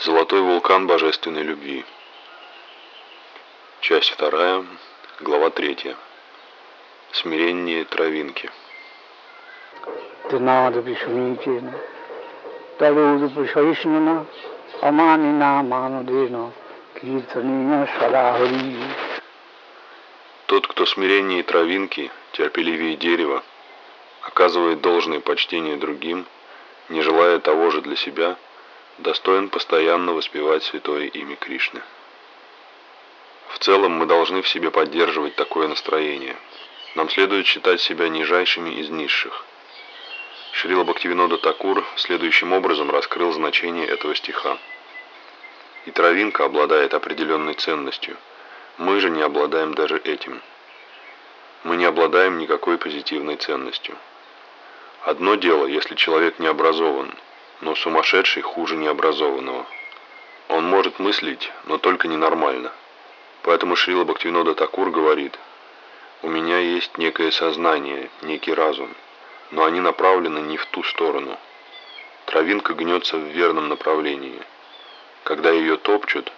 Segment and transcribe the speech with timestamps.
[0.00, 1.82] Золотой вулкан божественной любви.
[3.80, 4.62] Часть вторая,
[5.20, 5.96] глава третья.
[7.12, 8.50] Смирение травинки.
[10.30, 11.72] Днада Бишунитина,
[12.78, 14.26] Даруду Пушаишнана,
[14.82, 16.52] Аманина Манудина,
[17.00, 18.76] Киртанина Шарахари.
[20.44, 23.42] Тот, кто смирение травинки, терпеливее дерева,
[24.20, 26.26] оказывает должное почтение другим,
[26.90, 28.36] не желая того же для себя,
[28.98, 31.82] достоин постоянно воспевать святое имя Кришны.
[33.48, 36.36] В целом мы должны в себе поддерживать такое настроение.
[36.94, 39.44] Нам следует считать себя нижайшими из низших.
[40.52, 44.56] Шрила Бхактивинода Такур следующим образом раскрыл значение этого стиха.
[45.84, 48.16] И травинка обладает определенной ценностью.
[48.78, 50.40] Мы же не обладаем даже этим.
[51.64, 53.96] Мы не обладаем никакой позитивной ценностью.
[55.04, 57.14] Одно дело, если человек не образован,
[57.60, 59.66] но сумасшедший хуже необразованного.
[60.48, 62.72] Он может мыслить, но только ненормально.
[63.42, 65.38] Поэтому Шрила Бхактивинода Такур говорит,
[66.22, 68.90] «У меня есть некое сознание, некий разум,
[69.50, 71.38] но они направлены не в ту сторону.
[72.26, 74.40] Травинка гнется в верном направлении.
[75.24, 76.32] Когда ее топчут,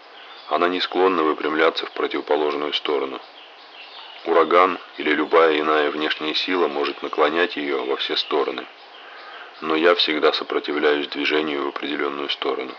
[0.48, 3.20] она не склонна выпрямляться в противоположную сторону.
[4.24, 8.66] Ураган или любая иная внешняя сила может наклонять ее во все стороны
[9.60, 12.74] но я всегда сопротивляюсь движению в определенную сторону.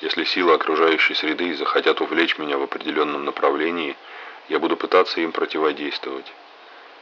[0.00, 3.96] Если силы окружающей среды захотят увлечь меня в определенном направлении,
[4.48, 6.30] я буду пытаться им противодействовать.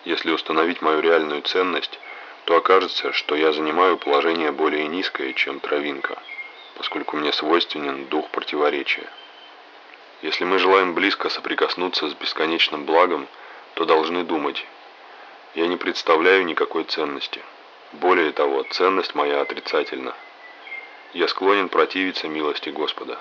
[0.05, 1.99] Если установить мою реальную ценность,
[2.45, 6.19] то окажется, что я занимаю положение более низкое, чем травинка,
[6.77, 9.09] поскольку мне свойственен дух противоречия.
[10.23, 13.29] Если мы желаем близко соприкоснуться с бесконечным благом,
[13.75, 14.65] то должны думать,
[15.55, 17.43] я не представляю никакой ценности.
[17.93, 20.15] Более того, ценность моя отрицательна.
[21.13, 23.19] Я склонен противиться милости Господа.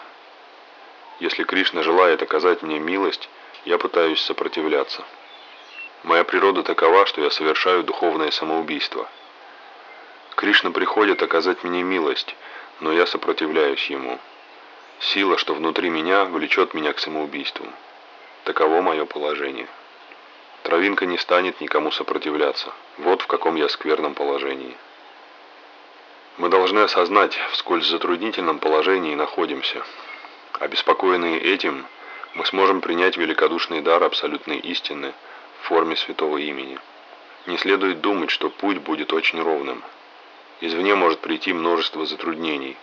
[1.20, 3.28] Если Кришна желает оказать мне милость,
[3.66, 5.04] я пытаюсь сопротивляться.
[6.04, 9.10] Моя природа такова, что я совершаю духовное самоубийство.
[10.36, 12.34] Кришна приходит оказать мне милость,
[12.80, 14.20] но я сопротивляюсь ему.
[15.02, 17.68] Сила, что внутри меня, влечет меня к самоубийству.
[18.46, 19.68] Таково мое положение.
[20.64, 22.72] Травинка не станет никому сопротивляться.
[23.00, 24.78] Вот в каком я скверном положении.
[26.38, 29.84] Мы должны осознать, в сколь затруднительном положении находимся.
[30.60, 31.86] Обеспокоенные этим,
[32.36, 35.14] мы сможем принять великодушный дар абсолютной истины
[35.62, 36.80] в форме святого имени.
[37.48, 39.84] Не следует думать, что путь будет очень ровным.
[40.62, 42.78] Извне может прийти множество затруднений.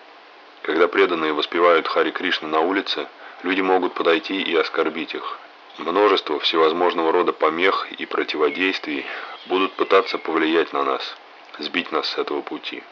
[0.63, 3.07] Когда преданные воспевают Хари Кришна на улице,
[3.45, 5.39] люди могут подойти и оскорбить их,
[5.79, 9.07] Множество всевозможного рода помех и противодействий
[9.47, 11.17] будут пытаться повлиять на нас,
[11.61, 12.83] сбить нас с этого пути.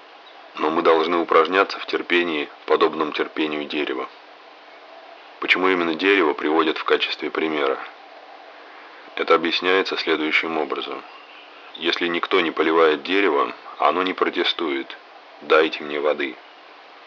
[0.59, 4.09] Но мы должны упражняться в терпении, подобном терпению дерева.
[5.41, 7.77] Почему именно дерево приводят в качестве примера?
[9.17, 11.03] Это объясняется следующим образом.
[11.75, 14.97] Если никто не поливает дерево, оно не протестует.
[15.43, 16.37] Дайте мне воды.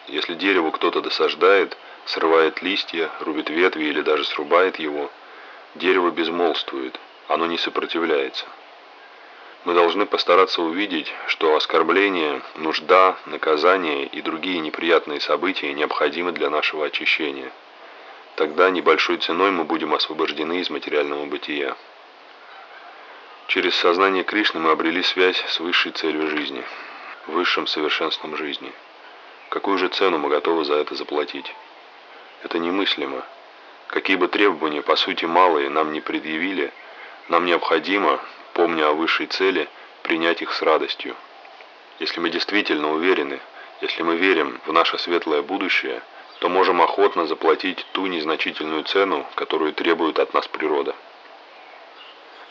[0.07, 5.09] Если дереву кто-то досаждает, срывает листья, рубит ветви или даже срубает его–
[5.75, 8.45] Дерево безмолвствует, оно не сопротивляется.
[9.65, 16.85] Мы должны постараться увидеть, что оскорбление, нужда, наказание и другие неприятные события необходимы для нашего
[16.85, 17.51] очищения.
[18.35, 21.75] Тогда небольшой ценой мы будем освобождены из материального бытия.
[23.47, 26.63] Через сознание Кришны мы обрели связь с высшей целью жизни,
[27.27, 28.71] высшим совершенством жизни.
[29.49, 31.53] Какую же цену мы готовы за это заплатить?
[32.43, 33.23] Это немыслимо.
[33.89, 36.71] Какие бы требования, по сути малые, нам не предъявили,
[37.27, 38.19] нам необходимо,
[38.53, 39.67] помня о высшей цели,
[40.03, 41.15] принять их с радостью.
[41.97, 43.39] Если мы действительно уверены,
[43.81, 46.03] если мы верим в наше светлое будущее,
[46.39, 50.95] то можем охотно заплатить ту незначительную цену, которую требует от нас природа.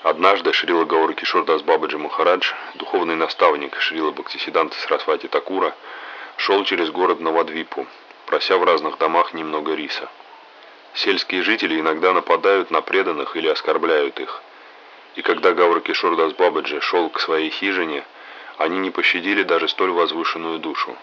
[0.02, 5.72] Однажды Шрила Гаура Кишордас Бабаджи Махарадж, духовный наставник Шрила Бхактисиданта Сарасвати Такура,
[6.36, 7.86] шел через город Навадвипу,
[8.26, 10.08] прося в разных домах немного риса.
[10.98, 14.42] Сельские жители иногда нападают на преданных или оскорбляют их.
[15.14, 18.02] И когда Гаура Кишордас Бабаджи шел к своей хижине,
[18.56, 20.96] они не пощадили даже столь возвышенную душу.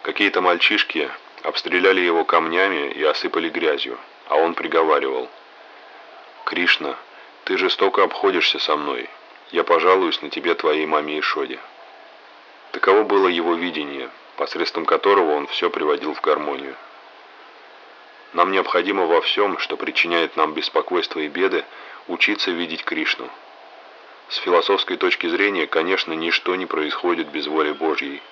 [0.00, 1.10] Какие-то мальчишки
[1.42, 5.28] обстреляли его камнями и осыпали грязью, а он приговаривал.
[6.46, 6.96] «Кришна,
[7.44, 9.10] ты жестоко обходишься со мной.
[9.50, 11.58] Я пожалуюсь на тебе твоей маме Ишоде».
[12.72, 14.08] Таково было его видение,
[14.38, 16.74] посредством которого он все приводил в гармонию.
[18.38, 21.64] Нам необходимо во всем, что причиняет нам беспокойство и беды,
[22.06, 23.28] учиться видеть Кришну.
[24.28, 28.22] С философской точки зрения, конечно, ничто не происходит без воли Божьей.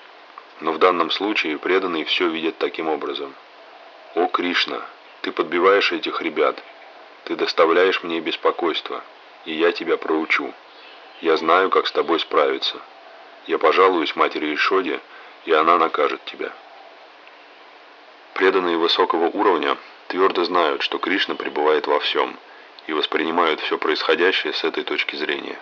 [0.61, 3.35] Но в данном случае преданные все видят таким образом.
[4.15, 4.79] «О, Кришна,
[5.23, 6.63] ты подбиваешь этих ребят,
[7.25, 9.03] ты доставляешь мне беспокойство,
[9.43, 10.53] и я тебя проучу.
[11.19, 12.77] Я знаю, как с тобой справиться.
[13.45, 15.01] Я пожалуюсь матери Ишоде,
[15.43, 16.53] и она накажет тебя».
[18.35, 19.75] Преданные высокого уровня
[20.07, 22.37] твердо знают, что Кришна пребывает во всем,
[22.87, 25.59] и воспринимают все происходящее с этой точки зрения.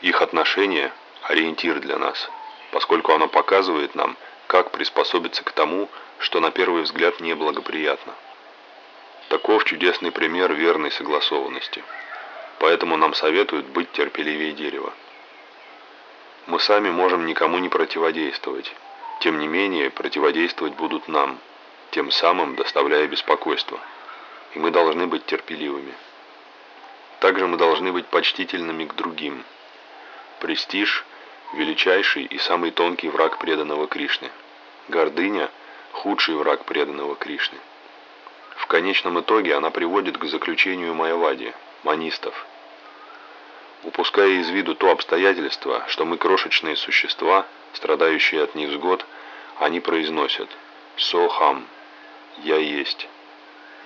[0.00, 0.92] Их отношение–
[1.22, 2.30] ориентир для нас,
[2.70, 4.16] поскольку оно показывает нам,
[4.46, 5.88] как приспособиться к тому,
[6.18, 8.14] что на первый взгляд неблагоприятно.
[9.28, 11.84] Таков чудесный пример верной согласованности.
[12.58, 14.92] Поэтому нам советуют быть терпеливее дерева.
[16.46, 18.72] Мы сами можем никому не противодействовать.
[19.20, 21.38] Тем не менее, противодействовать будут нам–
[21.90, 23.78] тем самым доставляя беспокойство.
[24.54, 25.94] И мы должны быть терпеливыми.
[27.20, 29.44] Также мы должны быть почтительными к другим.
[30.40, 31.04] Престиж–
[31.52, 34.30] величайший и самый тонкий враг преданного Кришне.
[34.88, 35.50] Гордыня–
[35.92, 37.58] худший враг преданного Кришне.
[38.56, 41.52] В конечном итоге она приводит к заключению майавади,
[41.82, 42.46] манистов.
[43.82, 49.04] Упуская из виду то обстоятельство, что мы крошечные существа, страдающие от невзгод,
[49.58, 50.48] они произносят
[50.96, 51.66] «Сохам»
[52.38, 53.08] я есть.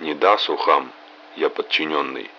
[0.00, 0.92] Не да, Сухам,
[1.36, 2.30] я подчиненный,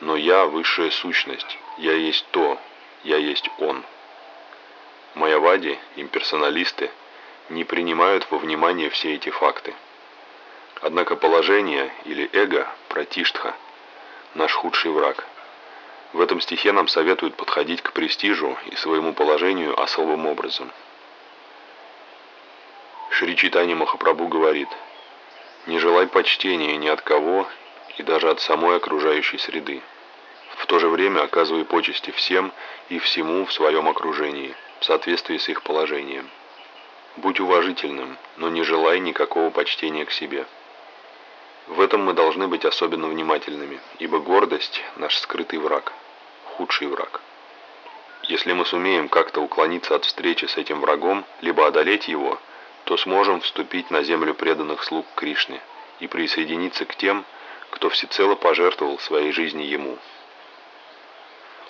[0.00, 2.58] но я высшая сущность, я есть то,
[3.04, 3.84] я есть он.
[5.14, 6.90] Майавади, имперсоналисты,
[7.50, 9.74] не принимают во внимание все эти факты.
[10.80, 13.54] Однако положение или эго, пратиштха,
[14.34, 15.26] наш худший враг.
[16.12, 20.70] В этом стихе нам советуют подходить к престижу и своему положению особым образом.
[23.10, 24.68] Шри Читани Махапрабху говорит–
[25.66, 27.46] не желай почтения ни от кого
[27.96, 29.82] и даже от самой окружающей среды.
[30.58, 32.52] В то же время оказывай почести всем
[32.88, 36.28] и всему в своем окружении, в соответствии с их положением.
[37.16, 40.46] Будь уважительным, но не желай никакого почтения к себе.
[41.68, 45.92] В этом мы должны быть особенно внимательными, ибо гордость– наш скрытый враг,
[46.44, 47.20] худший враг.
[48.24, 52.38] Если мы сумеем как-то уклониться от встречи с этим врагом, либо одолеть его–
[52.84, 55.60] то сможем вступить на землю преданных слуг Кришне
[56.00, 57.24] и присоединиться к тем,
[57.70, 59.98] кто всецело пожертвовал своей жизнью Ему.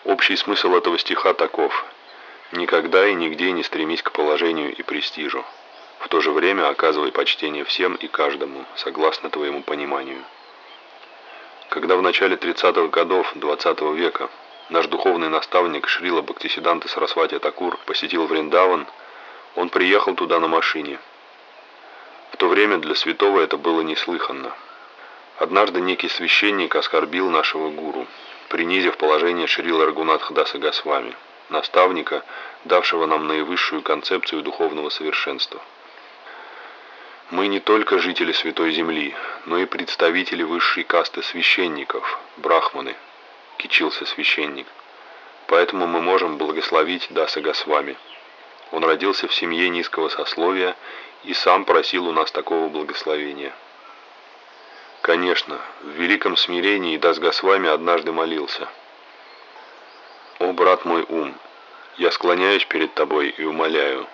[0.04, 1.84] Общий смысл этого стиха таков.
[2.52, 5.44] Никогда и нигде не стремись к положению и престижу.
[6.00, 10.22] В то же время оказывай почтение всем и каждому, согласно твоему пониманию.
[11.70, 14.28] Когда в начале 30-х годов 20 -го века
[14.68, 18.86] наш духовный наставник Шрила Бхактисиданта Сарасвати Такур посетил Вриндаван–
[19.54, 20.98] он приехал туда на машине.
[22.32, 24.52] В то время для святого это было неслыханно.
[25.38, 28.06] Однажды некий священник оскорбил нашего гуру,
[28.48, 31.14] принизив положение Шрила Рагунатха Госвами,
[31.48, 32.24] наставника,
[32.64, 35.60] давшего нам наивысшую концепцию духовного совершенства.
[37.30, 39.14] Мы не только жители Святой Земли,
[39.46, 42.94] но и представители высшей касты священников, брахманы,
[43.56, 44.66] кичился священник.
[45.46, 47.96] Поэтому мы можем благословить Даса Госвами.
[48.74, 50.74] Он родился в семье низкого сословия
[51.22, 53.52] и сам просил у нас такого благословения.
[55.00, 58.68] Конечно, в великом смирении Дасгасвами однажды молился.
[60.40, 61.36] «О, брат мой ум,
[61.98, 64.08] я склоняюсь перед тобой и умоляю,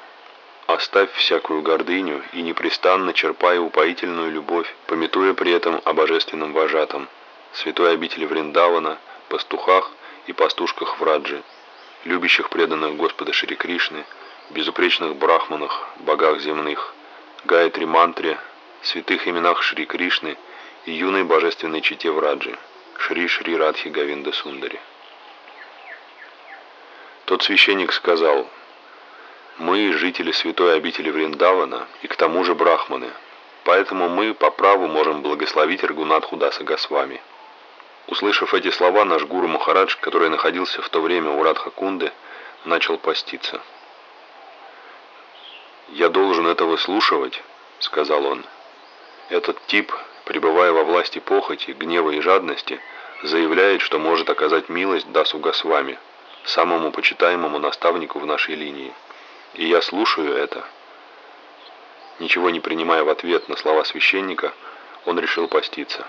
[0.67, 7.09] оставь всякую гордыню и непрестанно черпай упоительную любовь, пометуя при этом о божественном вожатом,
[7.55, 8.99] святой обители Вриндавана,
[9.31, 9.90] пастухах
[10.26, 11.43] и пастушках Враджи,
[12.05, 14.05] любящих преданных Господа Шри Кришны,
[14.50, 16.95] безупречных брахманах, богах земных,
[17.45, 18.38] Гайатри Мантре,
[18.83, 20.37] святых именах Шри Кришны
[20.87, 22.57] и юной божественной чите Враджи,
[22.99, 24.80] Шри Шри Радхи Гавинда Сундари.
[27.26, 28.49] Тот священник сказал,
[29.59, 33.11] «Мы жители святой обители Вриндавана и к тому же брахманы,
[33.64, 37.21] поэтому мы по праву можем благословить Рагунатху Даса Госвами».
[38.07, 42.11] Услышав эти слова, наш гуру Махарадж, который находился в то время у Радхакунды,
[42.64, 43.61] начал поститься.
[45.92, 47.42] «Я должен это выслушивать»,—
[47.80, 48.44] сказал он.
[49.28, 49.92] «Этот тип,
[50.25, 52.80] пребывая во власти похоти, гнева и жадности,
[53.25, 55.99] заявляет, что может оказать милость Дасу Госвами,
[56.44, 58.92] самому почитаемому наставнику в нашей линии.
[59.54, 60.64] И я слушаю это».
[62.20, 64.52] Ничего не принимая в ответ на слова священника,
[65.06, 66.06] он решил поститься.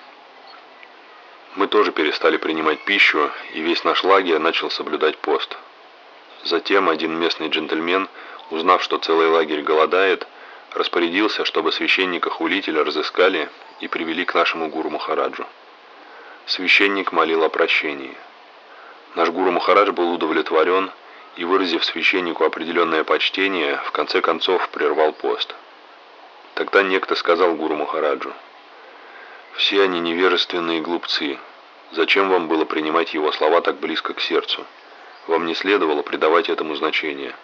[1.55, 5.57] Мы тоже перестали принимать пищу, и весь наш лагерь начал соблюдать пост.
[6.43, 8.07] Затем один местный джентльмен–
[8.51, 10.27] узнав, что целый лагерь голодает,
[10.74, 15.46] распорядился, чтобы священника-хулителя разыскали и привели к нашему гуру Махараджу.
[16.46, 18.15] Священник молил о прощении.
[19.15, 20.91] Наш гуру Махарадж был удовлетворен
[21.36, 25.55] и, выразив священнику определенное почтение, в конце концов прервал пост.
[26.55, 28.34] Тогда некто сказал гуру Махараджу,
[29.53, 31.38] Все они невежественные глупцы.
[31.91, 34.65] Зачем вам было принимать его слова так близко к сердцу?
[35.27, 37.36] Вам не следовало придавать этому значение.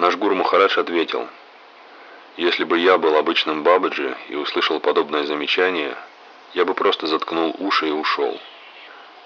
[0.00, 1.28] Наш гуру Махарадж ответил,
[2.38, 5.94] «Если бы я был обычным Бабаджи и услышал подобное замечание,
[6.54, 8.40] я бы просто заткнул уши и ушел.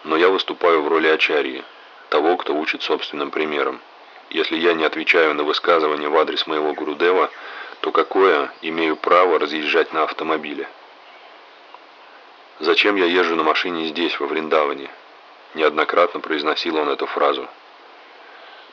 [0.02, 1.62] Но я выступаю в роли Ачарьи,
[2.09, 3.78] того, кто учит собственным примером.
[4.31, 7.31] Если я не отвечаю на высказывание в адрес моего Гурудева,
[7.78, 10.69] то какое имею право разъезжать на автомобиле?
[12.59, 14.90] Зачем я езжу на машине здесь, во Вриндаване?
[15.54, 17.49] Неоднократно произносил он эту фразу.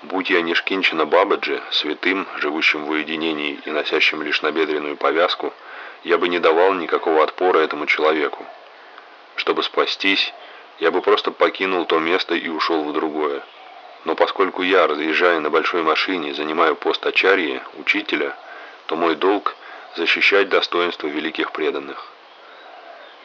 [0.04, 5.54] Будь я Нишкинчина Бабаджи, святым, живущим в уединении и носящим лишь набедренную повязку,
[6.04, 8.44] я бы не давал никакого отпора этому человеку.
[9.36, 10.34] Чтобы спастись,
[10.80, 13.44] я бы просто покинул то место и ушел в другое.
[14.06, 18.36] Но поскольку я, разъезжая на большой машине, занимаю пост Ачарьи, учителя,
[18.88, 19.56] то мой долг–
[19.96, 22.08] защищать достоинство великих преданных.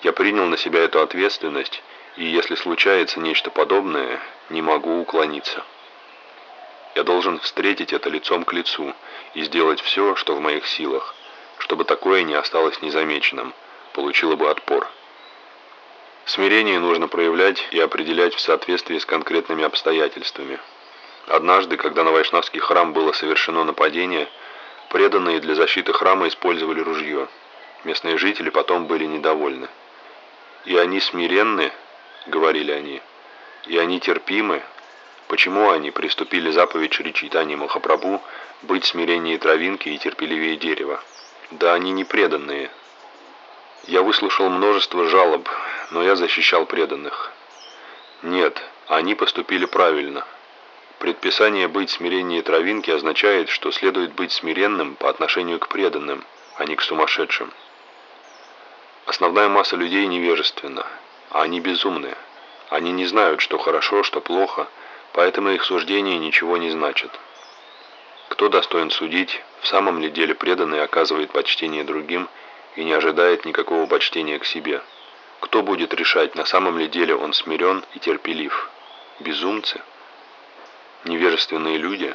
[0.03, 1.83] Я принял на себя эту ответственность,
[2.17, 5.65] и если случается нечто подобное, не могу уклониться.
[6.97, 8.95] Я должен встретить это лицом к лицу
[9.35, 11.15] и сделать все, что в моих силах,
[11.59, 13.53] чтобы такое не осталось незамеченным,
[13.93, 14.89] получило бы отпор.
[16.25, 20.59] Смирение нужно проявлять и определять в соответствии с конкретными обстоятельствами.
[21.27, 24.27] Однажды, когда на Вайшнавский храм было совершено нападение,
[24.89, 27.29] преданные для защиты храма использовали ружье.
[27.85, 29.69] Местные жители потом были недовольны.
[30.65, 31.73] «И они смиренны»,—
[32.27, 33.03] говорили они,—
[33.67, 34.63] «и они терпимы».
[35.29, 37.59] Почему они приступили заповедь Шри Чайтани
[38.63, 41.03] быть смиреннее травинки и терпеливее дерева?
[41.51, 42.71] Да они не преданные.
[43.85, 45.49] Я выслушал множество жалоб,
[45.91, 47.33] но я защищал преданных.
[48.23, 50.25] Нет, они поступили правильно.
[50.99, 56.25] Предписание быть смиреннее травинки означает, что следует быть смиренным по отношению к преданным,
[56.57, 57.53] а не к сумасшедшим.
[59.07, 60.87] Основная масса людей невежественна,
[61.31, 62.15] а они безумны.
[62.71, 64.67] Они не знают, что хорошо, что плохо,
[65.17, 67.11] поэтому их суждения ничего не значат.
[68.29, 72.29] Кто достоин судить, в самом ли деле преданный оказывает почтение другим
[72.77, 74.83] и не ожидает никакого почтения к себе?
[75.41, 78.71] Кто будет решать, на самом ли деле он смирен и терпелив?
[79.21, 79.81] Безумцы?
[81.05, 82.15] Невежественные люди?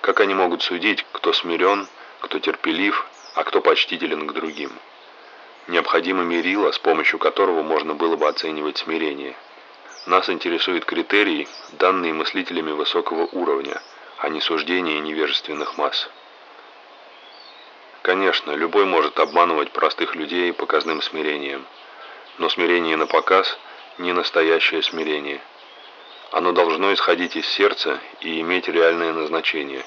[0.00, 1.88] Как они могут судить, кто смирен,
[2.20, 3.04] кто терпелив,
[3.34, 4.70] а кто почтителен к другим?
[5.66, 9.34] Необходимо мерило, с помощью которого можно было бы оценивать смирение.
[10.08, 13.78] Нас интересует критерий, данные мыслителями высокого уровня,
[14.16, 16.08] а не суждения невежественных масс.
[18.00, 21.66] Конечно, любой может обманывать простых людей показным смирением,
[22.38, 23.58] но смирение на показ–
[23.98, 25.42] не настоящее смирение.
[26.30, 29.84] Оно должно исходить из сердца и иметь реальное назначение.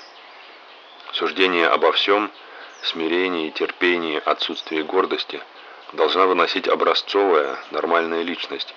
[1.13, 2.29] Суждение обо всем–
[2.83, 5.41] смирение, терпение, отсутствие гордости–
[5.93, 8.75] должна выносить образцовая, нормальная личность,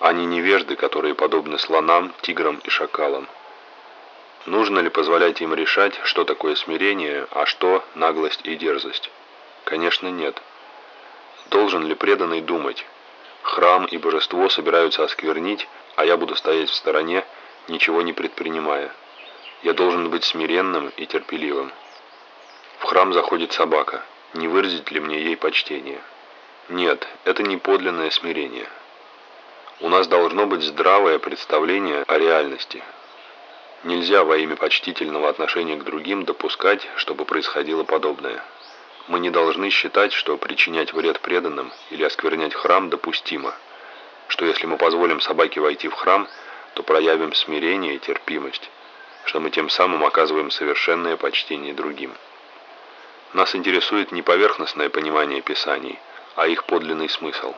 [0.00, 3.28] не невежды, которые подобны слонам, тиграм и шакалам.
[4.46, 9.10] Нужно ли позволять им решать, что такое смирение, а что наглость и дерзость?
[9.64, 10.40] Конечно, нет.
[11.50, 12.84] Должен ли преданный думать,
[13.42, 17.24] храм и божество собираются осквернить, а я буду стоять в стороне,
[17.66, 18.92] ничего не предпринимая?
[19.62, 21.72] Я должен быть смиренным и терпеливым.
[22.78, 24.04] В храм заходит собака.
[24.34, 26.00] Не выразить ли мне ей почтение?
[26.68, 28.68] Нет, это не подлинное смирение.
[29.80, 32.82] У нас должно быть здравое представление о реальности.
[33.84, 38.42] Нельзя во имя почтительного отношения к другим допускать, чтобы происходило подобное.
[39.08, 43.54] Мы не должны считать, что причинять вред преданным или осквернять храм допустимо,
[44.28, 46.26] что если мы позволим собаке войти в храм,
[46.74, 48.70] то проявим смирение и терпимость,
[49.24, 52.12] что мы тем самым оказываем совершенное почтение другим.
[53.34, 55.98] Нас интересует не поверхностное понимание Писаний–
[56.36, 57.54] а их подлинный смысл.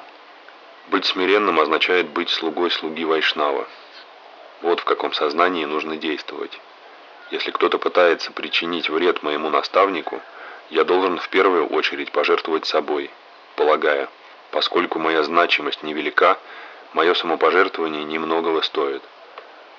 [0.90, 3.66] Быть смиренным означает быть слугой слуги Вайшнава.
[4.62, 6.59] Вот в каком сознании нужно действовать.
[7.30, 10.23] Если кто-то пытается причинить вред моему наставнику,
[10.71, 13.11] я должен в первую очередь пожертвовать собой,
[13.57, 14.09] полагая,
[14.50, 16.38] поскольку моя значимость невелика,
[16.95, 19.02] мое самопожертвование немногого стоит.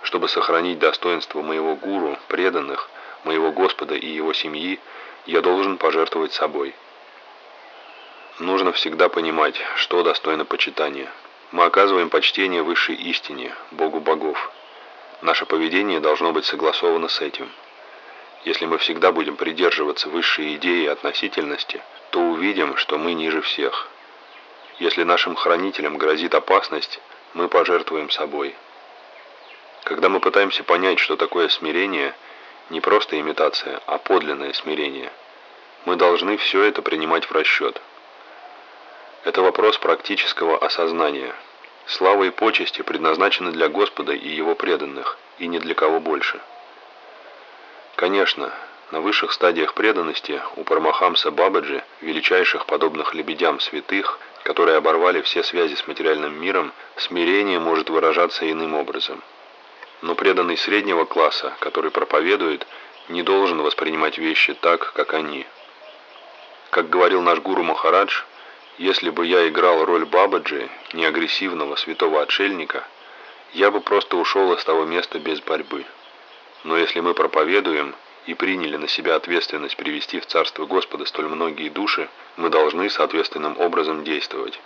[0.03, 2.87] Чтобы сохранить достоинство моего гуру, преданных,
[3.23, 4.79] моего Господа и его семьи,
[5.25, 6.75] я должен пожертвовать собой.
[8.39, 11.11] Нужно всегда понимать, что достойно почитания.
[11.51, 14.49] Мы оказываем почтение высшей истине, Богу богов.
[15.21, 17.49] Наше поведение должно быть согласовано с этим.
[18.45, 21.81] Если мы всегда будем придерживаться высшей идеи относительности,
[22.11, 23.89] то увидим, что мы ниже всех.
[24.79, 27.01] Если нашим хранителям грозит опасность,
[27.33, 28.55] мы пожертвуем собой.
[29.83, 32.15] Когда мы пытаемся понять, что такое смирение,
[32.69, 35.11] не просто имитация, а подлинное смирение,
[35.83, 37.81] мы должны все это принимать в расчет–
[39.25, 41.35] Это вопрос практического осознания.
[41.87, 46.39] Слава и почести предназначены для Господа и Его преданных, и ни для кого больше.
[47.95, 48.53] Конечно,
[48.91, 55.75] на высших стадиях преданности у Парамахамса Бабаджи, величайших подобных лебедям святых, которые оборвали все связи
[55.75, 59.21] с материальным миром, смирение может выражаться иным образом.
[60.01, 62.65] Но преданный среднего класса, который проповедует,
[63.09, 65.45] не должен воспринимать вещи так, как они.
[66.69, 68.21] Как говорил наш гуру Махарадж,
[68.79, 72.87] если бы я играл роль Бабаджи, неагрессивного святого отшельника,
[73.51, 75.85] я бы просто ушел из того места без борьбы.
[76.63, 77.93] Но если мы проповедуем
[78.25, 82.07] и приняли на себя ответственность привести в Царство Господа столь многие души,
[82.37, 84.57] мы должны соответственным образом действовать.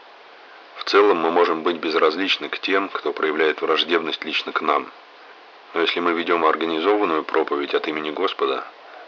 [0.76, 4.92] В целом мы можем быть безразличны к тем, кто проявляет враждебность лично к нам.
[5.74, 8.64] Но если мы ведем организованную проповедь от имени Господа,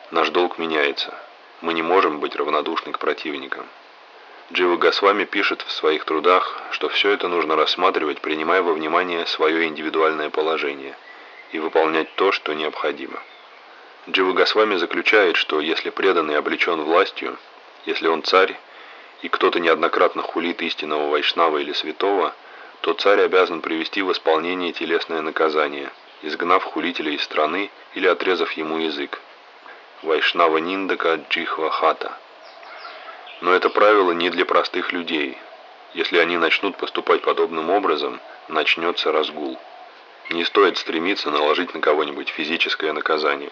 [0.09, 1.13] наш долг меняется.
[1.61, 3.67] Мы не можем быть равнодушны к противникам.
[4.53, 9.65] Джива Госвами пишет в своих трудах, что все это нужно рассматривать, принимая во внимание свое
[9.65, 10.95] индивидуальное положение
[11.51, 13.19] и выполнять то, что необходимо.
[14.07, 17.37] Джива Госвами заключает, что если преданный облечен властью,
[17.87, 18.55] если он царь,
[19.23, 22.35] и кто-то неоднократно хулит истинного вайшнава или святого,
[22.81, 25.89] то царь обязан привести в исполнение телесное наказание,
[26.21, 29.19] изгнав хулителя из страны или отрезав ему язык.
[30.03, 32.19] Вайшнава Ниндака Джихва Хата–
[33.41, 35.37] но это правило не для простых людей.
[35.93, 39.59] Если они начнут поступать подобным образом, начнется разгул.
[40.29, 43.51] Не стоит стремиться наложить на кого-нибудь физическое наказание.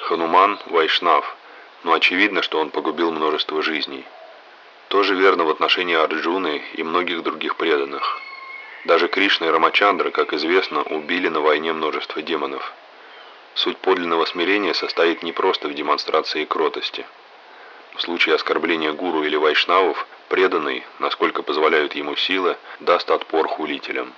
[0.00, 1.36] Хануман– Вайшнав,
[1.82, 4.04] но очевидно, что он погубил множество жизней.
[4.88, 8.20] Тоже верно в отношении Арджуны и многих других преданных.
[8.84, 12.72] Даже Кришна и Рамачандра, как известно, убили на войне множество демонов.
[13.54, 17.06] Суть подлинного смирения состоит не просто в демонстрации кротости–
[17.94, 24.12] в случае оскорбления гуру или вайшнавов, преданный, насколько позволяют ему силы, даст отпор хулителям.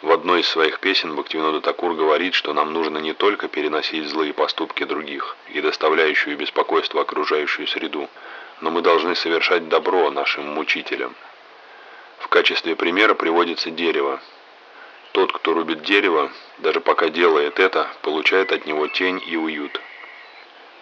[0.00, 4.32] В одной из своих песен Бхактивинода Такур говорит, что нам нужно не только переносить злые
[4.32, 8.08] поступки других и доставляющую беспокойство окружающую среду,
[8.60, 11.14] но мы должны совершать добро нашим мучителям.
[12.18, 14.20] В качестве примера приводится дерево.
[15.12, 19.80] Тот, кто рубит дерево, даже пока делает это, получает от него тень и уют–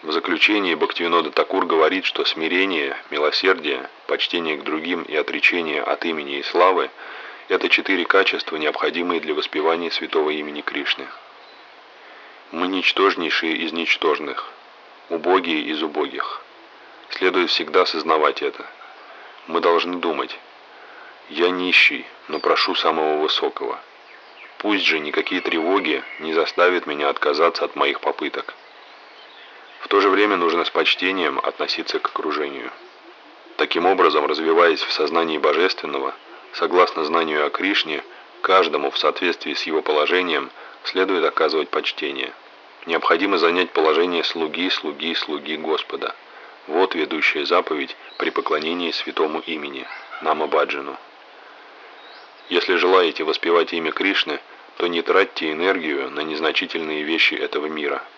[0.02, 6.38] в заключении Бхактивинода Такур говорит, что смирение, милосердие, почтение к другим и отречение от имени
[6.38, 6.90] и славы–
[7.48, 11.06] это четыре качества, необходимые для воспевания святого имени Кришны.
[12.50, 14.50] Мы ничтожнейшие из ничтожных,
[15.10, 16.42] убогие из убогих.
[17.10, 18.64] Следует всегда сознавать это.
[19.48, 20.38] Мы должны думать,
[21.28, 23.78] я нищий, но прошу самого высокого.
[24.58, 28.54] Пусть же никакие тревоги не заставят меня отказаться от моих попыток.
[29.80, 32.70] В то же время нужно с почтением относиться к окружению.
[33.56, 36.14] Таким образом, развиваясь в сознании Божественного,
[36.52, 38.04] согласно знанию о Кришне,
[38.42, 40.50] каждому в соответствии с его положением
[40.84, 42.32] следует оказывать почтение.
[42.86, 46.14] Необходимо занять положение слуги, слуги, слуги Господа.
[46.66, 49.86] Вот ведущая заповедь при поклонении святому имени,
[50.22, 50.96] Намабаджину.
[52.50, 54.40] Если желаете воспевать имя Кришны,
[54.76, 58.02] то не тратьте энергию на незначительные вещи этого мира–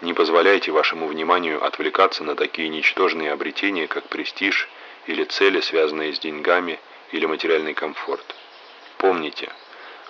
[0.00, 4.68] не позволяйте вашему вниманию отвлекаться на такие ничтожные обретения, как престиж
[5.06, 6.78] или цели, связанные с деньгами
[7.10, 8.34] или материальный комфорт.
[8.98, 9.50] Помните,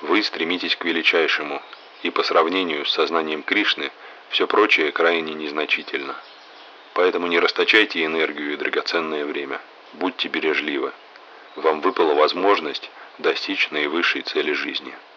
[0.03, 1.62] вы стремитесь к величайшему,
[2.03, 3.90] и по сравнению с сознанием Кришны
[4.29, 6.16] все прочее крайне незначительно.
[6.92, 9.61] Поэтому не расточайте энергию и драгоценное время.
[9.94, 10.92] Будьте бережливы.
[11.57, 14.94] Вам выпала возможность достичь наивысшей цели жизни–